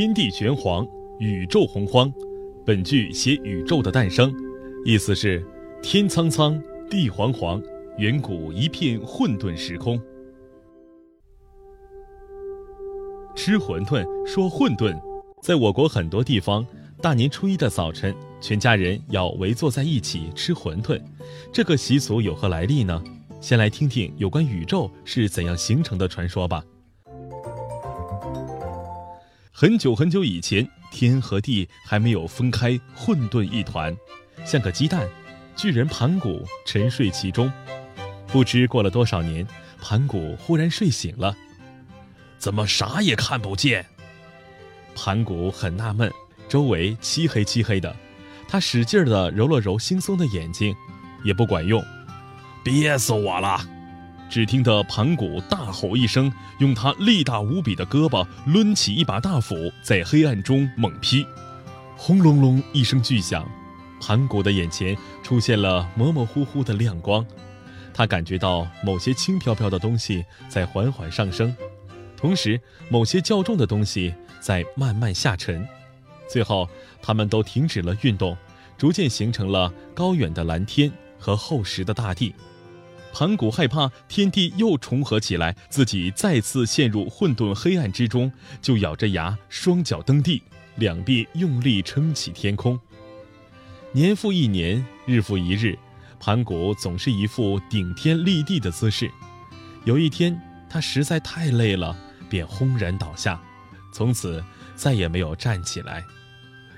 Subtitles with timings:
[0.00, 2.10] 天地玄黄，宇宙洪荒。
[2.64, 4.34] 本句写宇宙的诞生，
[4.82, 5.44] 意思是
[5.82, 7.62] 天苍苍，地黄黄，
[7.98, 10.00] 远古一片混沌时空。
[13.36, 14.98] 吃馄饨说混沌，
[15.42, 16.66] 在我国很多地方，
[17.02, 20.98] 大年初一的早晨，全家人要围坐在一起吃馄饨。
[21.52, 23.04] 这个习俗有何来历呢？
[23.38, 26.64] 先来听听有关宇宙是怎样形成的传说吧。
[29.60, 33.94] 很久很久以前，天和地还没有分开，混沌一团，
[34.42, 35.06] 像个鸡蛋。
[35.54, 37.52] 巨人盘古沉睡其中，
[38.26, 39.46] 不知过了多少年，
[39.78, 41.36] 盘古忽然睡醒了，
[42.38, 43.84] 怎么啥也看不见？
[44.94, 46.10] 盘古很纳闷，
[46.48, 47.94] 周围漆黑漆黑的，
[48.48, 50.74] 他使劲地揉了揉惺忪的眼睛，
[51.22, 51.84] 也不管用，
[52.64, 53.60] 憋死我了。
[54.30, 61.26] 只听得盘古大吼一声，用他力大无比的胳膊抡起一把大斧，在黑暗中猛劈，
[61.96, 63.44] 轰隆隆一声巨响，
[64.00, 67.26] 盘古的眼前出现了模模糊糊的亮光，
[67.92, 71.54] 他感觉到某些轻飘飘的东西在缓缓上升，
[72.16, 75.66] 同时某些较重的东西在慢慢下沉，
[76.28, 76.68] 最后
[77.02, 78.36] 他们都停止了运动，
[78.78, 82.32] 逐渐形成了高远的蓝天和厚实的大地。
[83.12, 90.42] 盘古害怕天地又重合起来，自己再次陷入混沌黑暗之中，就咬着牙，双脚蹬地，
[90.76, 92.78] 两臂用力撑起天空。
[93.92, 95.76] 年复一年，日复一日，
[96.20, 99.10] 盘古总是一副顶天立地的姿势。
[99.84, 101.96] 有一天，他实在太累了，
[102.28, 103.40] 便轰然倒下，
[103.92, 104.42] 从此
[104.76, 106.04] 再也没有站起来。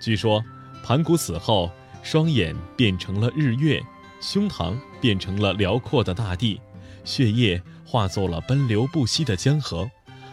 [0.00, 0.42] 据说，
[0.82, 1.70] 盘古死后，
[2.02, 3.82] 双眼变成了日月。
[4.24, 6.58] 胸膛变成了辽阔的大地，
[7.04, 9.86] 血液化作了奔流不息的江河，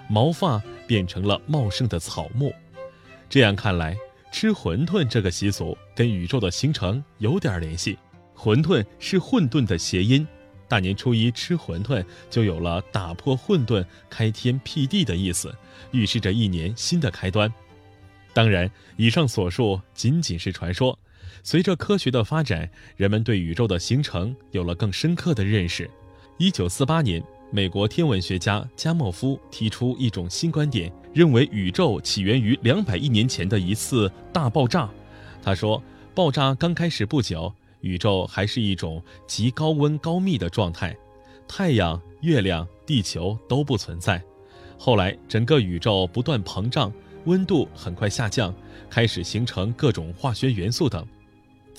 [0.10, 2.54] 毛发变成了茂盛的草木。
[3.30, 3.98] 这样看来，
[4.32, 8.00] 吃馄饨这个习俗跟宇宙的形成有点联系。
[8.34, 10.26] 馄饨是混沌的谐音，
[10.70, 15.54] 大年初一吃馄饨就有了打破混沌、开天辟地的意思，
[15.92, 17.54] 预示着一年新的开端。
[18.34, 20.98] 当然，以上所述仅仅是传说。
[21.44, 25.90] 随着科学的发展，人们对宇宙的形成有了更深刻的认识。
[26.38, 34.90] 一九四八年，美国天文学家加莫夫提出一种新观点，认为宇宙起源于两百亿年前的一次大爆炸。
[35.44, 35.82] 他说，
[36.14, 40.96] 爆炸刚开始不久，宇宙还是一种极高温高密的状态，
[41.48, 44.22] 太阳、月亮、地球都不存在。
[44.78, 46.92] 后来，整个宇宙不断膨胀，
[47.26, 48.54] 温度很快下降，
[48.90, 51.06] 开始形成各种化学元素等。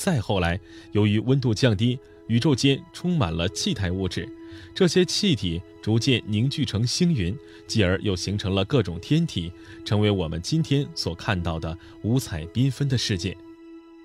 [0.03, 0.59] 再后来，
[0.91, 1.97] 由于温度降低，
[2.27, 4.29] 宇宙间充满了气态物质，
[4.75, 9.53] 这些气体逐渐凝聚成星云，继而又形成了各种天体，
[9.85, 13.37] 成为我们今天所看到的五彩缤纷的世界。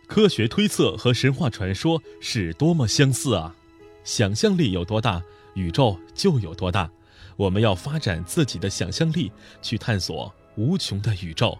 [0.05, 3.55] 科学推测和神话传说是多么相似啊！
[4.03, 5.19] 想象力有多大，
[5.55, 6.87] 宇宙就有多大。
[7.35, 9.31] 我们要发展自己的想象力，
[9.63, 11.57] 去探索无穷的宇宙。